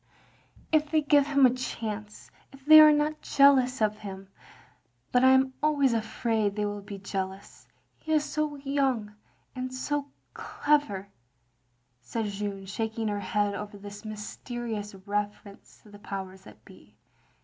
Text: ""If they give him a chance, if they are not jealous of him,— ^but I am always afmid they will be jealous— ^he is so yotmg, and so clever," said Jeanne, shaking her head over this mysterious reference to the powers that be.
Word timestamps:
""If 0.71 0.89
they 0.89 1.01
give 1.03 1.27
him 1.27 1.45
a 1.45 1.53
chance, 1.53 2.31
if 2.51 2.65
they 2.65 2.79
are 2.81 2.91
not 2.91 3.21
jealous 3.21 3.81
of 3.83 3.99
him,— 3.99 4.29
^but 5.13 5.23
I 5.23 5.29
am 5.29 5.53
always 5.61 5.93
afmid 5.93 6.55
they 6.55 6.65
will 6.65 6.81
be 6.81 6.97
jealous— 6.97 7.67
^he 8.03 8.13
is 8.13 8.23
so 8.25 8.57
yotmg, 8.57 9.13
and 9.55 9.71
so 9.71 10.07
clever," 10.33 11.07
said 12.11 12.25
Jeanne, 12.25 12.65
shaking 12.65 13.09
her 13.09 13.19
head 13.19 13.53
over 13.53 13.77
this 13.77 14.03
mysterious 14.03 14.95
reference 15.05 15.77
to 15.83 15.91
the 15.91 15.99
powers 15.99 16.45
that 16.45 16.65
be. 16.65 16.97